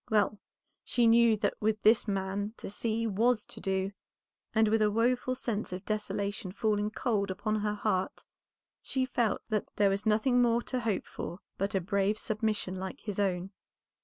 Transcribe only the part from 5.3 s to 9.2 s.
sense of desolation falling cold upon her heart, she